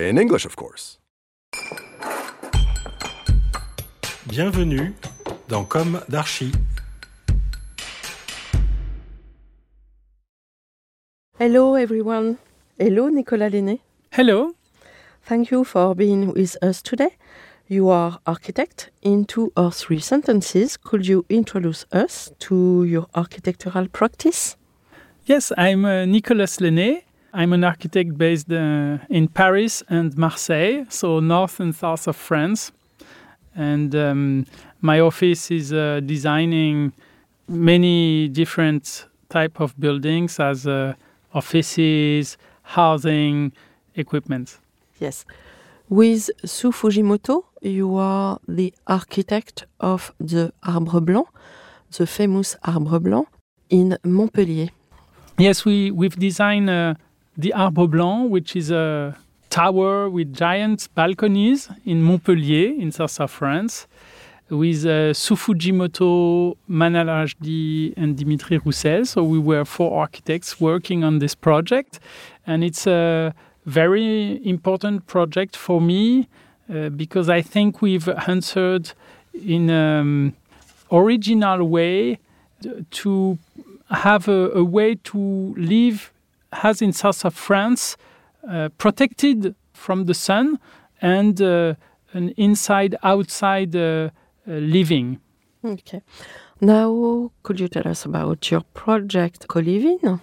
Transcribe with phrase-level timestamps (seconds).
[0.00, 0.98] In English, of course.
[4.26, 4.94] Bienvenue
[5.48, 6.52] dans Com d'Archi.
[11.38, 12.36] Hello everyone.
[12.78, 13.80] Hello Nicolas Laisné.
[14.12, 14.54] Hello.
[15.28, 17.10] Thank you for being with us today.
[17.68, 18.90] You are architect.
[19.02, 24.56] In two or three sentences, could you introduce us to your architectural practice?
[25.26, 27.02] Yes, I'm uh, Nicolas Laisné.
[27.32, 32.72] I'm an architect based uh, in Paris and Marseille, so north and south of France.
[33.54, 34.46] And um,
[34.80, 36.92] my office is uh, designing
[37.46, 40.94] many different type of buildings as uh,
[41.32, 43.52] offices, housing,
[43.94, 44.58] equipment.
[44.98, 45.24] Yes.
[45.88, 51.28] With Sou Fujimoto, you are the architect of the Arbre Blanc,
[51.96, 53.28] the famous Arbre Blanc
[53.68, 54.68] in Montpellier.
[55.38, 56.94] Yes, we, we've designed uh,
[57.36, 59.16] the Arbre Blanc, which is a
[59.50, 63.86] tower with giant balconies in Montpellier, in south of France,
[64.48, 69.04] with uh, Sou Fujimoto, Manal Rachdi, and Dimitri Roussel.
[69.04, 72.00] So we were four architects working on this project.
[72.46, 73.34] And it's a
[73.66, 76.28] very important project for me
[76.72, 78.92] uh, because I think we've answered
[79.34, 80.34] in an
[80.90, 82.18] original way
[82.90, 83.38] to
[83.90, 86.12] have a, a way to live
[86.52, 87.96] as in south of France,
[88.48, 90.58] uh, protected from the sun
[91.00, 91.74] and uh,
[92.12, 94.10] an inside outside uh,
[94.46, 95.20] living.
[95.64, 96.02] Okay.
[96.60, 100.20] Now, could you tell us about your project Co-Living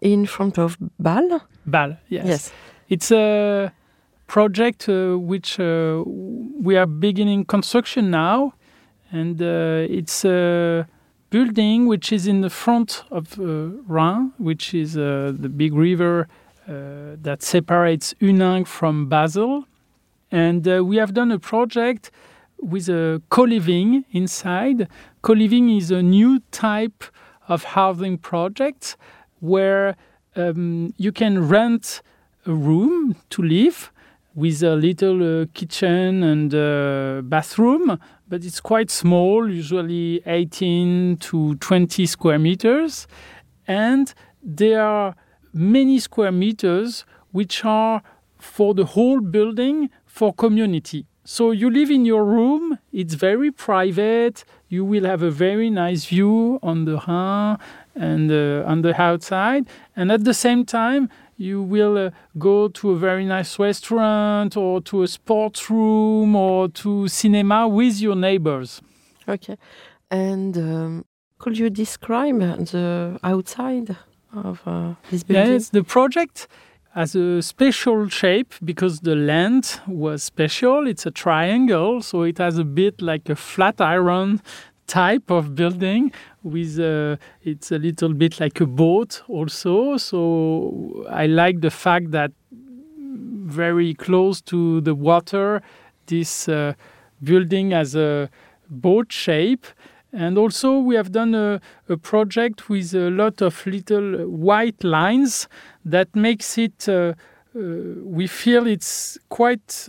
[0.00, 1.40] in front of Bâle?
[1.66, 2.26] Bâle, yes.
[2.26, 2.52] Yes.
[2.88, 3.72] It's a
[4.26, 8.52] project uh, which uh, we are beginning construction now,
[9.10, 10.86] and uh, it's a
[11.34, 13.44] building which is in the front of uh,
[13.94, 16.28] Rhin, which is uh, the big river
[16.68, 19.64] uh, that separates Huningue from Basel.
[20.30, 22.12] And we have done a project
[22.60, 24.86] with a co-living inside.
[25.22, 27.02] Co-living is a new type
[27.48, 28.96] of housing project
[29.40, 29.96] where
[30.36, 32.00] um, you can rent
[32.46, 33.90] a room to live
[34.34, 41.54] with a little uh, kitchen and uh, bathroom, but it's quite small, usually 18 to
[41.56, 43.06] 20 square meters.
[43.66, 44.12] And
[44.42, 45.14] there are
[45.52, 48.02] many square meters which are
[48.38, 51.06] for the whole building for community.
[51.26, 56.04] So you live in your room, it's very private, you will have a very nice
[56.04, 57.56] view on the Rhin
[57.94, 62.90] and uh, on the outside, and at the same time, you will uh, go to
[62.90, 68.80] a very nice restaurant or to a sports room or to cinema with your neighbors.
[69.28, 69.56] Okay.
[70.10, 71.04] And um,
[71.38, 73.96] could you describe the outside
[74.32, 75.52] of uh, this building?
[75.52, 76.46] Yes, the project
[76.94, 80.86] has a special shape because the land was special.
[80.86, 84.40] It's a triangle, so it has a bit like a flat iron
[84.86, 86.12] type of building
[86.44, 89.96] with a, it's a little bit like a boat also.
[89.96, 92.30] So i like the fact that
[93.46, 95.62] very close to the water
[96.06, 96.74] this uh,
[97.22, 98.30] building has a
[98.68, 99.66] boat shape.
[100.12, 105.48] And also we have done a, a project with a lot of little white lines
[105.84, 107.14] that makes it uh,
[107.54, 109.88] we feel it's quite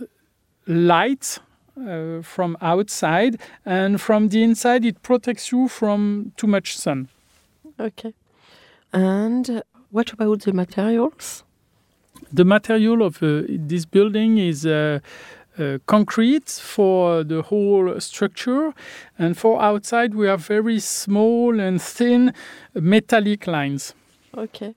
[0.66, 1.38] light
[1.76, 7.08] uh, from outside, and from the inside, it protects you from too much sun.
[7.78, 8.14] Okay.
[8.92, 11.44] And what about the materials?
[12.32, 15.00] The material of uh, this building is uh,
[15.58, 18.72] uh, concrete for the whole structure,
[19.18, 22.32] and for outside, we have very small and thin
[22.74, 23.94] metallic lines.
[24.36, 24.74] Okay.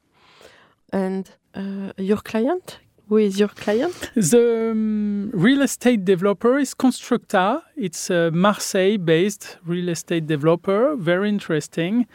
[0.91, 2.79] And uh, your client?
[3.09, 4.11] Who is your client?
[4.15, 7.63] The um, real estate developer is Constructa.
[7.75, 12.06] It's a Marseille based real estate developer, very interesting.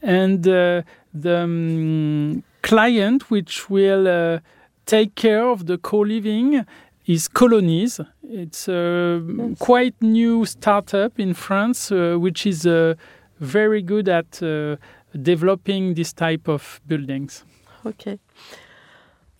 [0.00, 4.38] And uh, the um, client, which will uh,
[4.86, 6.64] take care of the co living,
[7.06, 8.00] is Colonies.
[8.22, 9.58] It's a Yes.
[9.58, 12.94] quite new startup in France, uh, which is uh,
[13.40, 14.76] very good at uh,
[15.22, 17.44] developing this type of buildings.
[17.84, 18.18] Okay.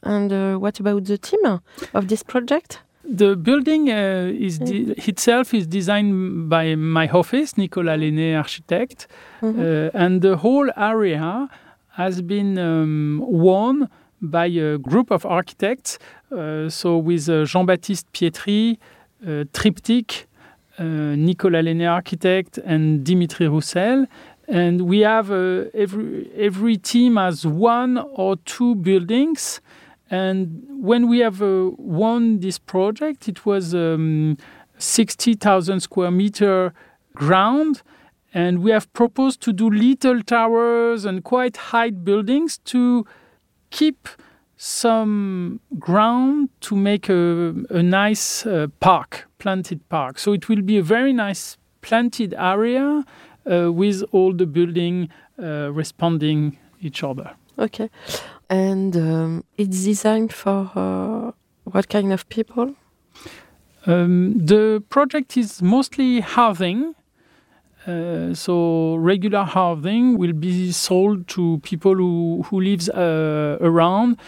[0.03, 1.61] And uh, what about the team
[1.95, 2.81] of this project?
[3.05, 9.07] The building uh, is itself is designed by my office, Nicolas Laisné, architect,
[9.43, 9.59] Mhm.
[9.59, 11.49] uh, and the whole area
[11.97, 13.89] has been um, won
[14.21, 15.99] by a group of architects.
[16.31, 18.77] Uh, so with uh, Jean-Baptiste Pietri,
[19.27, 20.27] uh, Triptyque,
[20.81, 24.07] Nicolas Laisné, architect, and Dimitri Roussel.
[24.47, 29.61] And we have uh, every every team has one or two buildings.
[30.11, 34.37] And when we have uh, won this project, it was um,
[34.79, 36.73] 60,000 square meter
[37.15, 37.83] ground.
[38.33, 43.07] And we have proposed to do little towers and quite high buildings to
[43.71, 44.09] keep
[44.57, 50.19] some ground to make a, a nice uh, park, planted park.
[50.19, 53.05] So it will be a very nice planted area
[53.51, 55.09] uh, with all the building
[55.41, 57.31] uh, responding each other.
[57.59, 57.89] Okay.
[58.51, 61.33] And um, it's designed for uh,
[61.65, 62.75] what kind of people?
[63.87, 66.95] Um, the project is mostly housing.
[67.87, 74.19] Uh, so regular housing will be sold to people who, who lives uh, around.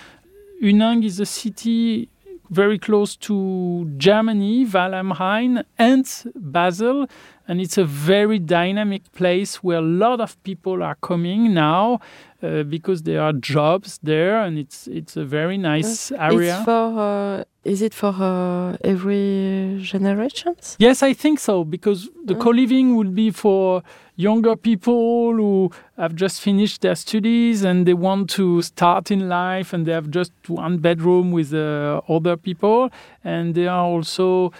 [0.62, 2.08] Huningue is a city
[2.50, 7.06] very close to Germany, Rhein, and Basel.
[7.50, 11.98] And it's a very dynamic place where a lot of people are coming now
[12.42, 16.54] uh, because there are jobs there, and it's it's a very nice area.
[16.56, 16.86] It's for.
[16.98, 20.76] Uh, is it for uh, every generations?
[20.78, 22.40] Yes, I think so because the Mm.
[22.40, 23.82] co-living will be for
[24.16, 29.74] younger people who have just finished their studies and they want to start in life
[29.74, 32.88] and they have just one bedroom with uh, other people
[33.24, 34.50] and they are also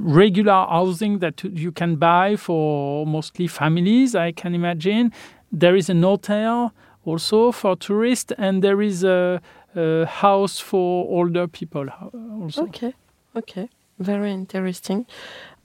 [0.00, 5.12] regular housing that you can buy for mostly families I can imagine
[5.52, 6.72] there is an hotel
[7.04, 9.40] also for tourists and there is a,
[9.74, 12.94] a house for older people uh, also Okay.
[13.36, 13.68] Okay.
[13.98, 15.06] Very interesting.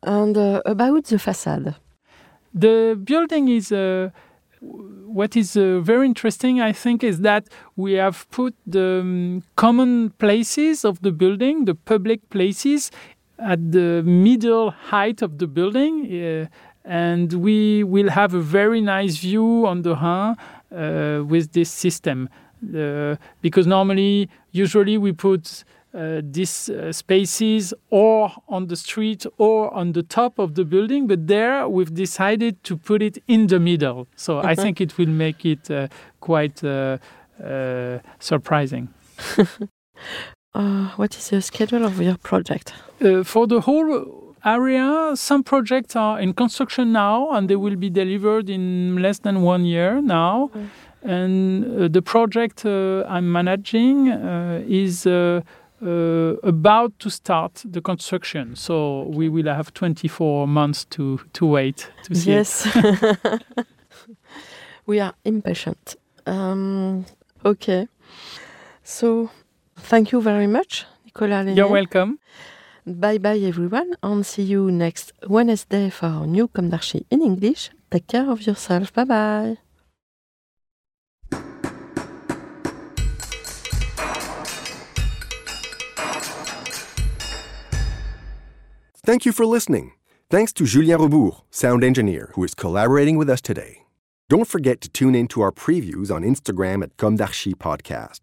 [0.03, 1.75] And uh, about the facade.
[2.53, 4.11] The building is uh,
[4.61, 10.11] what is uh, very interesting, I think, is that we have put the um, common
[10.11, 12.91] places of the building, the public places,
[13.39, 16.47] at the middle height of the building, uh,
[16.83, 20.35] and we will have a very nice view on the Rhin
[20.71, 22.29] uh, with this system.
[22.75, 29.73] Uh, because normally, usually, we put uh, these uh, spaces or on the street or
[29.73, 33.59] on the top of the building, but there we've decided to put it in the
[33.59, 34.07] middle.
[34.15, 34.61] So I Mhm.
[34.61, 35.87] think it will make it uh,
[36.19, 36.61] quite
[38.19, 38.89] surprising.
[40.55, 42.73] Uh, what is the schedule of your project?
[43.01, 47.89] Uh, for the whole area, some projects are in construction now and they will be
[47.89, 50.49] delivered in less than one year now.
[50.53, 50.69] Mm.
[51.03, 55.41] And uh, the project uh, I'm managing uh, is uh,
[55.85, 58.55] uh, about to start the construction.
[58.55, 62.31] So we will have 24 months to, to wait to see.
[62.31, 62.65] Yes.
[64.85, 65.97] we are impatient.
[66.25, 67.05] Um,
[67.43, 67.89] okay.
[68.83, 69.31] So,
[69.77, 71.55] thank you very much, Nicolas.
[71.55, 72.19] You're welcome.
[72.85, 77.71] Bye bye, everyone, and see you next Wednesday for new Com d'Archi in English.
[77.89, 78.93] Take care of yourself.
[78.93, 79.57] Bye bye.
[89.05, 89.93] Thank you for listening.
[90.29, 93.83] Thanks to Julien Rebours, sound engineer, who is collaborating with us today.
[94.29, 98.21] Don't forget to tune in to our previews on Instagram at Com d'Archi Podcast.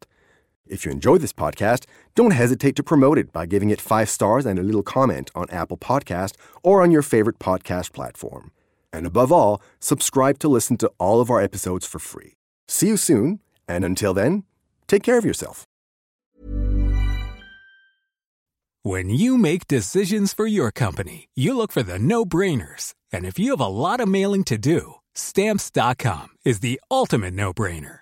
[0.72, 4.46] If you enjoy this podcast, don't hesitate to promote it by giving it five stars
[4.46, 8.52] and a little comment on Apple Podcast or on your favorite podcast platform.
[8.90, 12.36] And above all, subscribe to listen to all of our episodes for free.
[12.68, 14.44] See you soon, and until then,
[14.86, 15.64] take care of yourself.
[18.82, 22.94] When you make decisions for your company, you look for the no brainers.
[23.12, 27.52] And if you have a lot of mailing to do, stamps.com is the ultimate no
[27.52, 28.01] brainer.